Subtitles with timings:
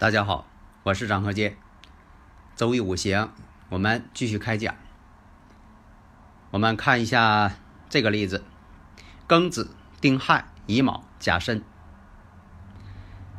[0.00, 0.46] 大家好，
[0.84, 1.56] 我是张和杰。
[2.54, 3.32] 周易五行，
[3.68, 4.76] 我们继续开讲。
[6.52, 7.56] 我们看一下
[7.88, 8.44] 这个例子：
[9.26, 11.64] 庚子、丁亥、乙卯、甲申。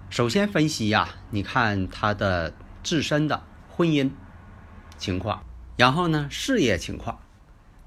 [0.10, 4.12] 首先分析呀，你看他的自身的婚姻
[4.98, 5.46] 情况，
[5.78, 7.20] 然后呢事业情况。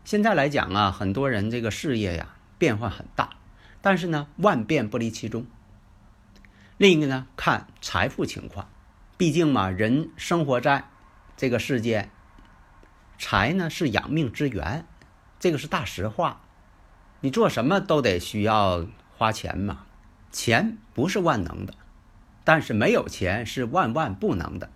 [0.03, 3.37] 现在来讲啊，很多人这个事业呀变化很大，
[3.83, 5.45] 但是呢万变不离其宗。
[6.79, 8.69] 另一个呢，看财富情况，
[9.17, 10.85] 毕竟嘛，人生活在
[11.37, 12.11] 这个世界，
[13.19, 14.87] 财呢是养命之源，
[15.39, 16.41] 这个是大实话。
[17.21, 19.87] 你做什么都得需要花钱嘛，
[20.33, 21.75] 钱不是万能的，
[22.43, 24.71] 但是没有钱是万万不能的。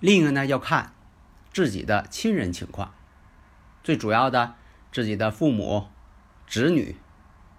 [0.00, 0.94] 另一个呢，要看
[1.52, 2.94] 自己的亲人情况，
[3.82, 4.54] 最主要的
[4.90, 5.88] 自己的父母、
[6.46, 6.96] 子女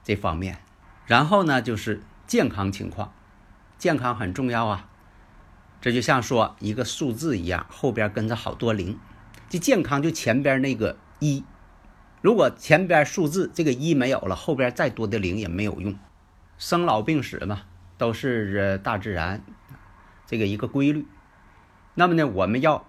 [0.04, 0.58] 这方面，
[1.06, 3.14] 然后呢就是健康情况。
[3.84, 4.88] 健康很重要啊，
[5.82, 8.98] 这就像说一个数字一样，后边跟着好多零。
[9.50, 11.44] 这健康就前边那个一，
[12.22, 16.00] 如果前边数字这个一没有了，后边再多的零也没有用。
[16.58, 17.64] 生老病死嘛，
[17.98, 19.44] 都是大自然
[20.26, 21.06] 这个一个规律。
[21.94, 22.86] 那么呢，我们要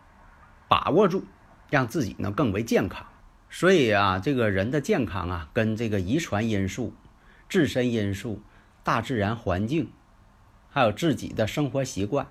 [0.68, 1.24] 把握住，
[1.70, 3.04] 让自己呢更为健康。
[3.50, 6.94] 所以啊，这个人的健康啊，跟这个遗传因素、
[7.48, 8.40] 自身因素、
[8.84, 9.90] 大自然环境。
[10.74, 12.26] 还有自己的生活习惯，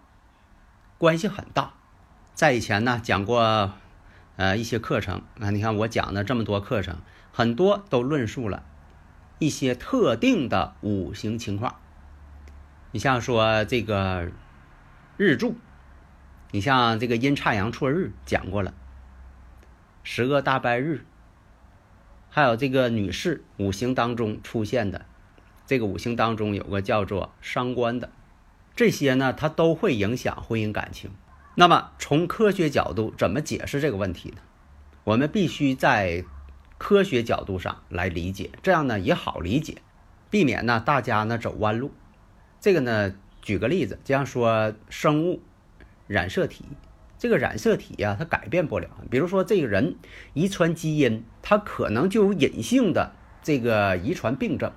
[0.98, 1.76] 关系很大。
[2.34, 3.72] 在以前呢讲过，
[4.36, 6.98] 呃一些课程啊，你看我讲的这么多课程，
[7.32, 8.66] 很多都论述了
[9.40, 11.78] 一些特定的五行情况。
[12.92, 14.30] 你像说这个
[15.16, 15.56] 日柱，
[16.52, 18.74] 你像这个阴差阳错日讲过了，
[20.04, 21.06] 十个大败日，
[22.30, 25.06] 还有这个女士五行当中出现的，
[25.66, 28.10] 这个五行当中有个叫做伤官的。
[28.76, 31.12] 这些呢，它都会影响婚姻感情。
[31.56, 34.38] 那么，从科学角度怎么解释这个问题呢？
[35.04, 36.24] 我们必须在
[36.80, 39.78] 科学角度上来理解，这样呢也好理解，
[40.32, 41.92] 避免呢大家呢走弯路。
[42.60, 45.44] 这个呢，举个例子，就像说生物
[46.08, 46.66] 染色体，
[47.20, 48.90] 这个染色体呀，它改变不了。
[49.12, 49.98] 比如说，这个人
[50.34, 53.14] 遗传基因，它可能就有隐性的
[53.44, 54.74] 这个遗传病症，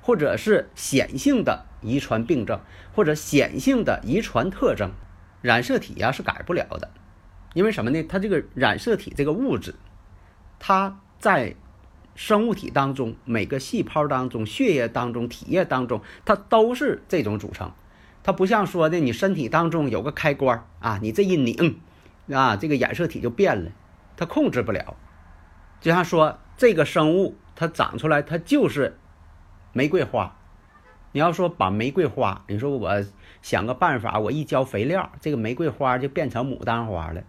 [0.00, 1.66] 或者是显性的。
[1.82, 2.60] 遗传病症
[2.94, 4.90] 或者显性的遗传特征，
[5.42, 6.90] 染色体呀是改不了的，
[7.54, 8.02] 因为什么呢？
[8.04, 9.74] 它这个染色体这个物质，
[10.58, 11.54] 它在
[12.14, 17.72] 生物体当中每个细胞当中、血液当中、体液当中，它都是这种组成。
[18.22, 21.80] 它不像说的你身体当中有个开关啊，你这一拧
[22.30, 23.70] 啊，这个染色体就变了，
[24.16, 24.96] 它控制不了。
[25.80, 28.98] 就像说这个生物它长出来，它就是
[29.72, 30.36] 玫瑰花。
[31.12, 33.04] 你要说把玫瑰花，你说我
[33.42, 37.22] 想个办法，我一浇肥料，这个玫瑰花就变成牡丹花了。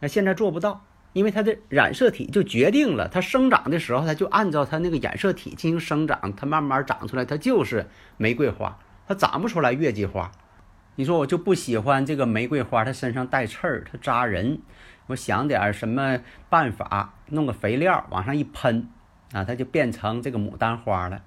[0.00, 7.86] 那现在做不到，因为它的染色体就决定了，它生长的时候，它就按照它那个染色体进行生长，它慢慢长出来，它就是
[8.16, 10.32] 玫瑰花，它长不出来月季花。
[10.96, 14.60] 你说我就不喜欢这个玫瑰花，它身上带刺儿，它扎人。
[15.08, 18.88] 我想点什么办法，弄个肥料往上一喷，
[19.32, 21.22] 啊，它就变成这个牡丹花了。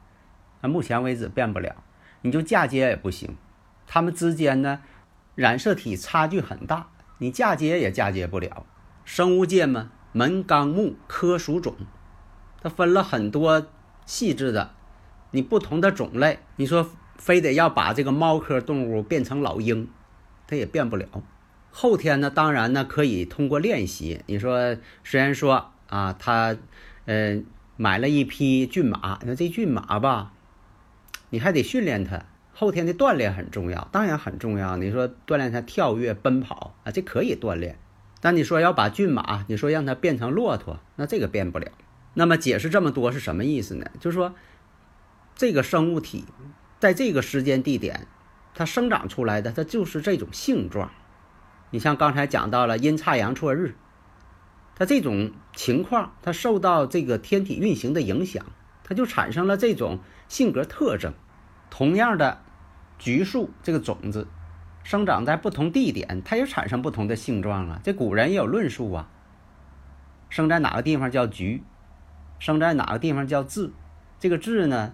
[0.63, 1.83] 那目前为止变不了，
[2.21, 3.35] 你就嫁接也不行，
[3.85, 4.79] 他们之间呢
[5.35, 6.87] 染色体差距很大，
[7.17, 8.65] 你嫁接也嫁接不了。
[9.03, 11.75] 生物界嘛，门纲目科属种，
[12.61, 13.67] 它分了很多
[14.05, 14.73] 细致的，
[15.31, 19.89] 你不同的种类，你说非得要把这个猫科动物变成老鹰，
[20.47, 21.07] 它也变不了。
[21.71, 24.21] 后天呢，当然呢可以通过练习。
[24.27, 26.55] 你说虽然说啊，他
[27.05, 27.45] 嗯
[27.75, 30.32] 买了一匹骏马，那这骏马吧。
[31.33, 34.77] 你还得训练它，后天的锻炼很重要，当然很重要。
[34.77, 37.79] 你说锻炼它跳跃、奔跑啊，这可以锻炼。
[38.21, 41.71] 但你说要把骏马，你说让它变成骆驼，那这个变不了。
[42.13, 43.89] 那么解释这么多是什么意思呢？
[43.99, 44.35] 就是说，
[45.33, 46.25] 这个生物体
[46.79, 48.05] 在这个时间地点，
[48.53, 50.91] 它生长出来的，它就是这种性状。
[51.71, 53.73] 你像刚才讲到了阴差阳错日，
[54.75, 58.45] 它这种情况，它受到这个天体运行的影响，
[58.83, 59.97] 它就产生了这种
[60.29, 61.11] 性格特征。
[61.75, 62.37] 同样的
[62.99, 64.27] 橘树这个种子，
[64.83, 67.79] 生长在不同地点，它也产生不同的性状啊。
[67.83, 69.09] 这古人也有论述啊。
[70.29, 71.63] 生在哪个地方叫橘，
[72.37, 73.71] 生在哪个地方叫枳。
[74.19, 74.93] 这个枳呢，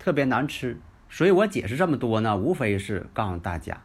[0.00, 0.80] 特别难吃。
[1.08, 3.82] 所以我解释这么多呢，无非是告诉大家，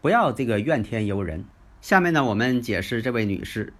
[0.00, 1.44] 不要这个怨天尤人。
[1.80, 3.72] 下面呢，我们解释这位女士。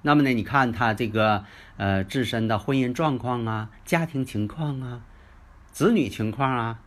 [0.00, 1.44] 那么呢，你看她这个
[1.76, 5.02] 呃自身的婚姻状况啊、家庭情况啊、
[5.70, 6.80] 子女情况啊，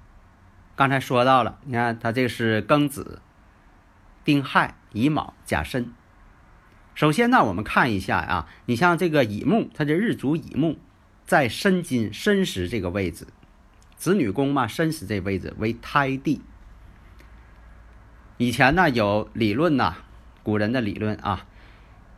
[0.78, 1.58] 刚才说到了。
[1.66, 3.20] 你看它这个是庚子、
[4.24, 5.92] 丁亥、乙卯、甲申。
[6.94, 10.78] 首先呢，我们看一下啊，你像这个乙木，它的日主乙木
[11.26, 13.26] 在申金申时这个位置，
[13.96, 16.44] 子女宫嘛，申时这位置为胎地。
[18.38, 19.96] 以前呢有理论呐，
[20.44, 21.48] 古人的理论啊。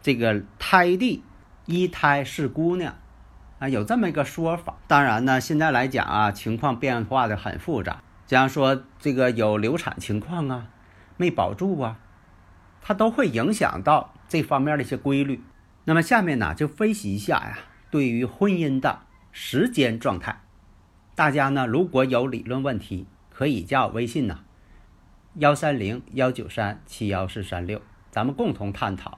[0.01, 1.23] 这个胎地
[1.65, 2.95] 一胎是姑娘
[3.59, 4.77] 啊，有这么一个说法。
[4.87, 8.01] 当然呢，现在来讲啊，情况变化的很复杂。
[8.29, 10.67] 假如说这个有流产情况啊，
[11.17, 11.97] 没保住啊，
[12.79, 15.41] 它都会影响到这方面的一些规律。
[15.85, 17.57] 那么下面呢，就分析一下呀，
[17.89, 18.99] 对于婚姻的
[19.31, 20.41] 时间状态，
[21.15, 24.41] 大家呢如果有理论问题，可以加我微信呐，
[25.33, 29.17] 幺三零幺九三七幺四三六，咱们共同探讨。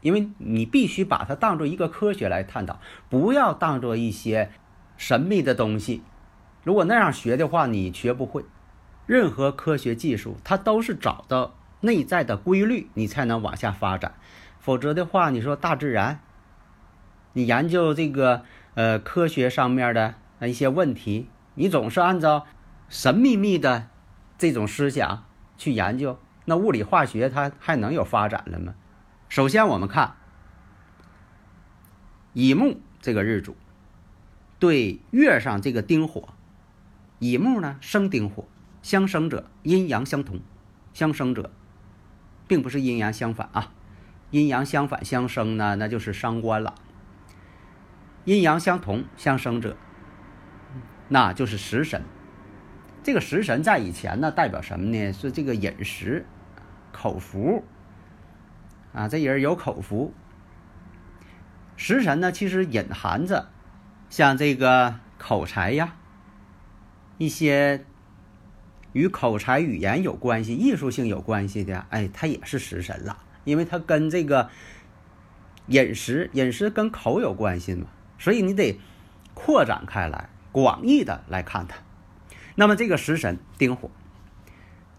[0.00, 4.50] 因为你必须把它当做一个科学来探讨，不要当做一些
[4.96, 6.02] 神秘的东西。
[6.62, 8.44] 如果那样学的话，你学不会。
[9.06, 14.14] 任何科学技术，它都是找到内在的规律，你才能往下发展。
[14.60, 16.20] 否则的话，你说大自然，
[17.32, 22.46] 你研究这个呃科学上面的一些问题，你总是按照
[22.88, 23.88] 神秘秘的
[24.38, 25.24] 这种思想
[25.56, 28.74] 去研究，那物理化学它还能有发展了吗？
[29.28, 30.14] 首先，我们看
[32.32, 33.56] 乙木这个日主
[34.58, 36.28] 对月上这个丁火，
[37.20, 38.46] 乙木呢生丁火，
[38.82, 40.40] 相生者阴阳相同，
[40.94, 41.52] 相生者
[42.48, 43.72] 并不是阴阳相反啊，
[44.30, 46.74] 阴阳相反相生呢，那就是伤官了。
[48.24, 49.76] 阴阳相同相生者，
[51.08, 52.02] 那就是食神。
[53.02, 55.12] 这个食神在以前呢，代表什么呢？
[55.12, 56.24] 是这个饮食、
[56.90, 57.64] 口福。
[58.94, 60.14] 啊，这人有口福。
[61.76, 63.50] 食神呢，其实隐含着
[64.08, 65.96] 像这个口才呀，
[67.20, 67.84] 一些
[68.94, 74.48] 与口才语言有关系、艺术性有关系的，哎，它也是食神了，因为它跟这个
[75.66, 77.88] 饮食、饮食跟口有关系嘛，
[78.18, 78.80] 所以你得
[79.34, 81.76] 扩展开来，广义的来看它。
[82.54, 83.90] 那么这个食神丁火，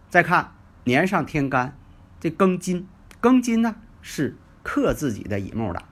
[0.07, 0.53] 再看
[0.83, 1.75] 年上天干，
[2.19, 2.87] 这庚金。
[3.19, 5.83] 庚金呢是克自己的乙木的，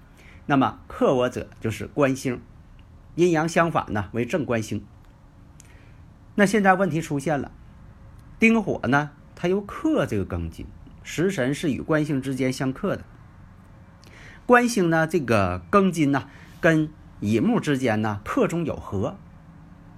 [0.46, 2.40] 那么克我者就是官星，
[3.16, 4.86] 阴阳相反呢为正官星。
[6.40, 7.52] 那现在问题出现了，
[8.40, 10.66] 丁火呢它又克这个庚金，
[11.04, 13.04] 食神是与官星之间相克的，
[14.46, 16.30] 官星呢这个庚金呢
[16.62, 16.90] 跟
[17.20, 19.18] 乙木之间呢克中有合，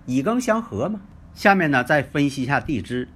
[0.07, 1.01] 乙庚相合嘛。
[1.35, 3.07] 下面呢再分析一下地支。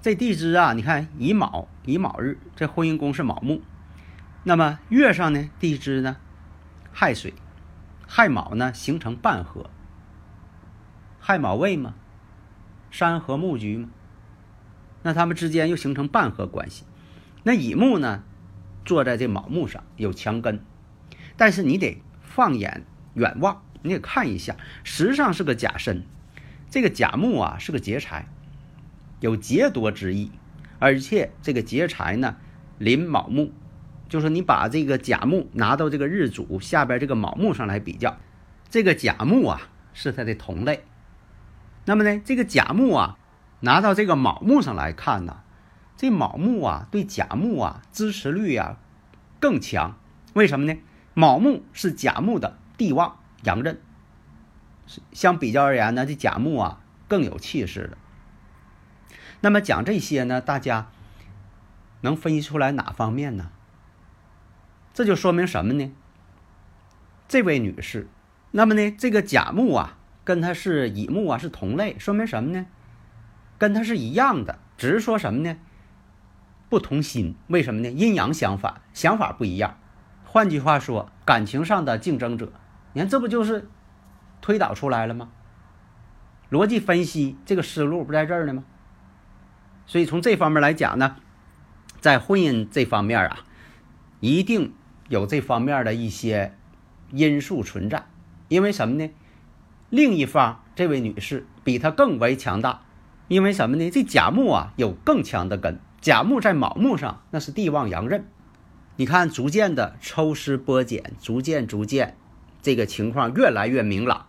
[0.00, 3.60] 这地支啊，你看乙卯，乙卯日，这婚姻宫是卯木。
[4.44, 6.18] 那么月上呢，地支呢，
[6.92, 7.34] 亥水，
[8.06, 9.68] 亥卯呢形成半合。
[11.18, 11.94] 亥卯未嘛，
[12.90, 13.88] 山河木局嘛，
[15.02, 16.84] 那他们之间又形成半合关系。
[17.42, 18.24] 那乙木呢，
[18.84, 20.60] 坐在这卯木上有墙根，
[21.36, 26.04] 但是你得放眼远望，你得看一下，实上是个甲申，
[26.70, 28.28] 这个甲木啊是个劫财。
[29.20, 30.30] 有劫夺之意，
[30.78, 32.36] 而且这个劫财呢，
[32.78, 33.52] 临卯木，
[34.08, 38.16] 就是你把这个甲木拿到这个日主下边这个卯木上来比较，
[38.68, 39.60] 这个甲木啊
[39.92, 40.84] 是它的同类。
[41.88, 43.16] 那么呢，这个甲木啊
[43.60, 45.40] 拿到这个卯木上来看呢，
[45.96, 48.76] 这卯木啊对甲木啊支持率啊
[49.40, 49.96] 更强。
[50.34, 50.78] 为什么呢？
[51.14, 53.80] 卯木是甲木的地旺阳刃，
[55.12, 57.96] 相比较而言呢，这甲木啊更有气势的。
[59.40, 60.90] 那么讲这些呢，大家
[62.02, 63.50] 能分析出来哪方面呢？
[64.92, 65.90] 这就说明什么呢？
[67.26, 68.08] 这位女士，
[68.50, 69.97] 那么呢，这个甲木啊，
[70.28, 72.66] 跟他是乙木啊是同类，说明什么呢？
[73.56, 75.56] 跟他是一样的，只是说什么呢？
[76.68, 77.88] 不同心，为什么呢？
[77.88, 79.78] 阴阳相反，想法不一样。
[80.26, 82.52] 换句话说，感情上的竞争者，
[82.92, 83.70] 你看这不就是
[84.42, 85.30] 推导出来了吗？
[86.50, 88.64] 逻辑分析这个思路不在这儿呢吗？
[89.86, 91.16] 所以从这方面来讲呢，
[92.02, 93.38] 在婚姻这方面啊，
[94.20, 94.74] 一定
[95.08, 96.54] 有这方面的一些
[97.12, 98.04] 因素存在，
[98.48, 99.10] 因为什么呢？
[99.90, 102.82] 另一方这位女士比他更为强大，
[103.26, 103.90] 因为什么呢？
[103.90, 108.26] 这甲木啊有更强的根，甲木在卯木上那是地旺阳刃，
[108.96, 112.16] 你看逐渐的抽丝剥茧，逐渐逐渐，
[112.60, 114.26] 这个情况越来越明朗。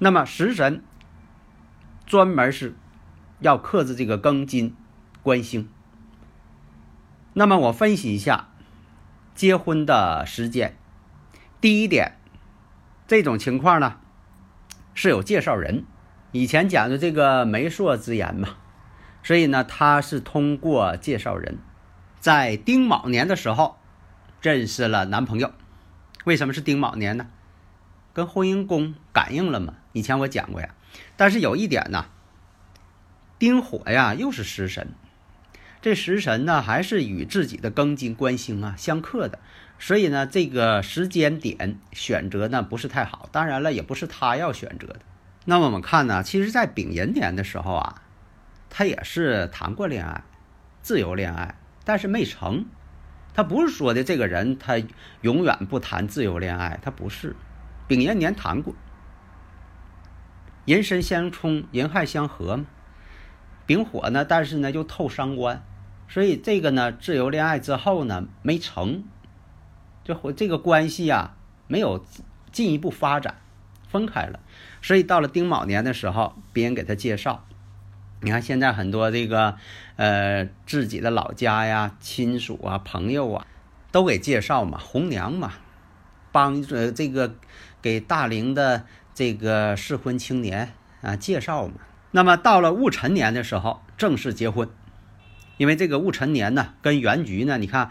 [0.00, 0.82] 那么食神
[2.04, 2.76] 专门是
[3.38, 4.74] 要克制这个庚金
[5.22, 5.68] 官星。
[7.34, 8.48] 那么我分析一下
[9.36, 10.76] 结婚的时间，
[11.60, 12.18] 第一点，
[13.06, 14.00] 这种情况呢。
[15.00, 15.84] 是有介绍人，
[16.32, 18.56] 以前讲的这个媒妁之言嘛，
[19.22, 21.58] 所以呢，他是通过介绍人，
[22.18, 23.78] 在丁卯年的时候
[24.42, 25.52] 认识了男朋友。
[26.24, 27.28] 为什么是丁卯年呢？
[28.12, 29.74] 跟婚姻宫感应了嘛？
[29.92, 30.74] 以前我讲过呀。
[31.16, 32.06] 但是有一点呢，
[33.38, 34.94] 丁火呀又是食神，
[35.80, 39.38] 这食神呢还是与自己的庚金官星啊相克的。
[39.78, 45.00] 所以呢，这个时间点选择呢不是太好，当然了，也不是他要选择的。
[45.44, 48.02] 那么我们看呢，其实，在丙寅年的时候啊，
[48.68, 50.24] 他也是谈过恋爱，
[50.82, 51.54] 自由恋爱，
[51.84, 52.66] 但是没成。
[53.34, 54.82] 他不是说的这个人他
[55.20, 57.36] 永远不谈自由恋爱，他不是。
[57.86, 58.74] 丙寅年谈过，
[60.64, 62.66] 寅申相冲，寅亥相合嘛。
[63.64, 65.62] 丙火呢，但是呢又透伤官，
[66.08, 69.04] 所以这个呢自由恋爱之后呢没成。
[70.08, 71.36] 就这个关系啊，
[71.66, 72.02] 没有
[72.50, 73.34] 进一步发展，
[73.90, 74.40] 分开了。
[74.80, 77.44] 所以到了丁卯年的时候，别人给他介绍，
[78.22, 79.58] 你看现在很多这个
[79.96, 83.46] 呃自己的老家呀、亲属啊、朋友啊，
[83.92, 85.52] 都给介绍嘛，红娘嘛，
[86.32, 87.34] 帮呃这个
[87.82, 90.72] 给大龄的这个适婚青年
[91.02, 91.74] 啊介绍嘛。
[92.12, 94.70] 那么到了戊辰年的时候，正式结婚，
[95.58, 97.90] 因为这个戊辰年呢，跟原局呢，你看。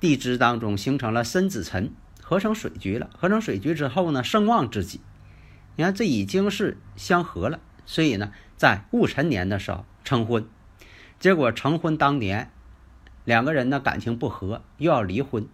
[0.00, 3.10] 地支当中形成了申子辰，合成水局了。
[3.18, 5.00] 合成水局之后呢，声旺之己，
[5.76, 7.60] 你看这已经是相合了。
[7.84, 10.46] 所以呢，在戊辰年的时候成婚，
[11.18, 12.50] 结果成婚当年，
[13.24, 15.46] 两个人呢感情不和，又要离婚。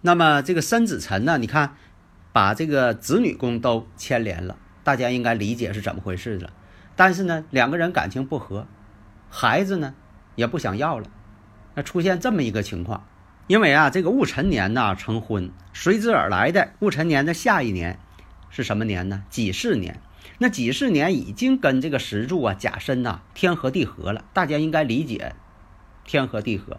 [0.00, 1.74] 那么这个申子辰呢，你看
[2.32, 6.52] 把这个子女宫都牵连了，大家应该理解是怎么回事了。
[6.94, 8.66] 但是呢，两个人感情不和，
[9.28, 9.94] 孩子呢
[10.34, 11.10] 也不想要了，
[11.74, 13.04] 那出现这么一个情况。
[13.52, 17.98] 因为啊，这个戊辰年呢成婚，随之而来的戊辰年的下一年
[18.48, 19.24] 是什么年呢？
[19.28, 20.00] 己巳年。
[20.38, 25.34] 那己巳年已经跟这个石柱啊甲申呐天合地合了，大家应该理解
[26.06, 26.78] 天合地合。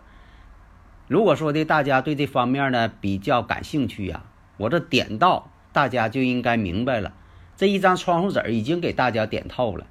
[1.07, 4.23] 如果说的大家对这方面呢比较感兴趣呀，
[4.57, 7.13] 我这点到大家就应该明白了。
[7.55, 9.85] 这一张窗户纸已经给大家点透了。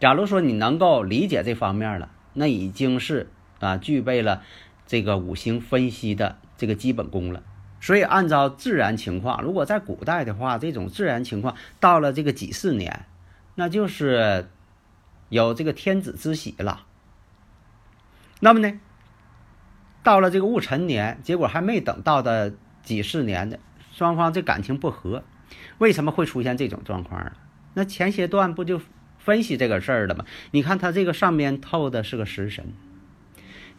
[0.00, 4.42] 假如说你能够理解这方面了，那已经是啊具备了。
[4.90, 7.44] 这个五行分析的这个基本功了，
[7.80, 13.06] 所以按照自然情况，如果在古代的话，这种自然情况到了这个几四年，
[13.54, 14.50] 那就是
[15.28, 16.86] 有这个天子之喜了。
[18.40, 18.80] 那么呢，
[20.02, 23.60] 到了这个戊辰年，结果还没等到的几四年的
[23.92, 25.22] 双方这感情不和，
[25.78, 27.30] 为什么会出现这种状况呢？
[27.74, 28.80] 那前些段不就
[29.18, 30.24] 分析这个事儿了吗？
[30.50, 32.74] 你看他这个上面透的是个食神。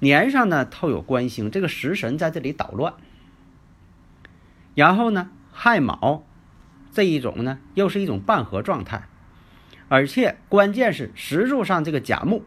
[0.01, 2.95] 年上呢透有官星，这个食神在这里捣乱。
[4.73, 6.23] 然后呢亥卯
[6.91, 9.03] 这一种呢又是一种半合状态，
[9.89, 12.43] 而且关键是石柱上这个甲木，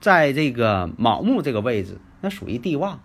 [0.00, 3.00] 在这个卯木这个位置，那属于地旺，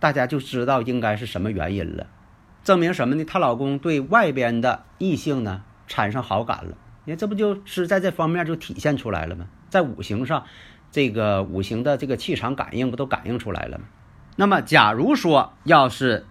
[0.00, 2.08] 大家就知道应该是什么原因了。
[2.64, 3.24] 证明什么呢？
[3.24, 6.76] 她老公对外边的异性呢产生好感了。
[7.04, 9.46] 你看这不就是在这方面就体现出来了吗？
[9.68, 10.44] 在五行上。
[10.92, 13.84] 这个五行的这个气场感应不都感应出来了吗？
[14.36, 16.24] 那么，假如说要是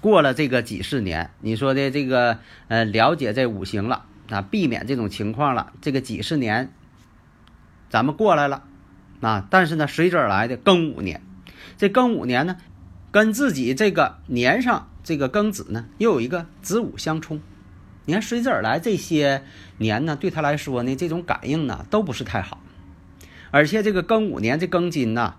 [0.00, 6.72] 过了这个几十年，你说的这个呃了解这五行了啊，避免这种情况了，这个几十年
[7.88, 8.62] 咱们过来了
[9.20, 11.20] 啊，但是呢，随之而来的庚午年，
[11.76, 12.56] 这庚午年呢，
[13.10, 17.40] 跟自己这个年上这个庚子呢，又有一个子午相冲。
[18.06, 19.42] 你看随之而来这些
[19.78, 22.62] 年呢，对他来说呢，这种感应呢，都不是太好。
[23.50, 25.34] 而且这个庚午年这庚金呐，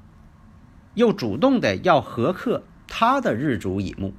[0.96, 4.14] 又主动的要合克他的日主乙木，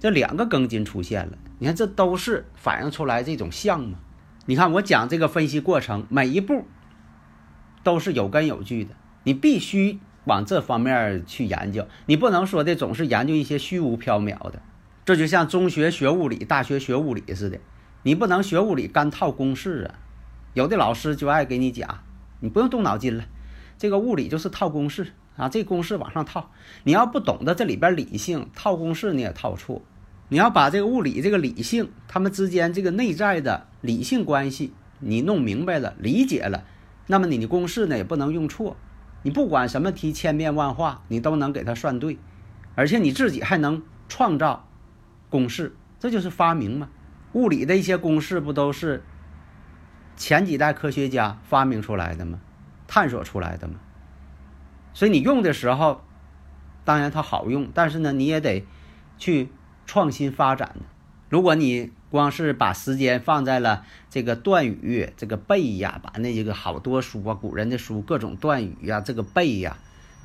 [0.00, 1.38] 这两个庚金出现了。
[1.58, 3.98] 你看，这都是反映出来这种象嘛。
[4.46, 6.66] 你看我讲这个分析过程，每一步
[7.84, 8.96] 都是有根有据的。
[9.22, 14.60] 你必须往这方面去研究，你不能说的总是研究一些虚无缥缈的。
[15.04, 17.60] 这就像中学学物理，大学学物理似的，
[18.02, 19.94] 你不能学物理干套公式啊。
[20.54, 22.02] 有的老师就爱给你讲。
[22.42, 23.24] 你不用动脑筋了，
[23.78, 26.50] 这个物理就是套公式，啊，这公式往上套。
[26.82, 29.80] 你要不懂得这里边理性，套公式你也套错。
[30.28, 36.64] 你要把这个物理这个理性，它们之间这个内在的理性关系，你弄明白了、理解了，
[37.06, 38.76] 那么你的公式呢也不能用错。
[39.22, 42.18] 你不管什么题，千变万化，你都能给它算对，
[42.74, 44.68] 而且你自己还能创造
[45.30, 46.88] 公式，这就是发明嘛。
[47.34, 49.04] 物理的一些公式不都是
[50.16, 52.40] 前几代科学家发明出来的吗？
[52.86, 53.74] 探索出来的吗？
[54.94, 56.02] 所以你用的时候，
[56.84, 58.64] 当然它好用，但是呢，你也得
[59.18, 59.48] 去。
[59.84, 60.76] 创新发展，
[61.28, 69.76] 如果你光是把时间放在了这个断语、这个背呀，把那些个好多书啊、古人的书、各种断语呀、这个背呀，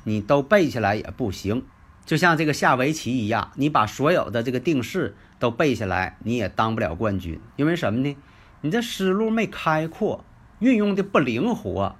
[0.04, 1.64] 你都背下来也不行。
[2.06, 7.40] 就像这个下围棋一样，你把所有的这个定式都背下来，你也当不了冠军。
[7.56, 8.16] 因为什么呢？
[8.60, 10.24] 你这思路没开阔，
[10.58, 11.96] 运用的不灵活，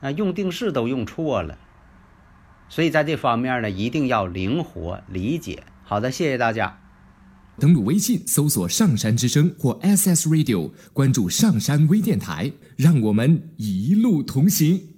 [0.00, 1.58] 啊，用定式都用错了。
[2.68, 5.64] 所以在这方面呢，一定要灵活理解。
[5.84, 6.80] 好的，谢谢大家。
[7.58, 14.95] 登录微信，搜索“上山之声”或 “SS Radio”，关注“上山微电台”，让我们一路同行。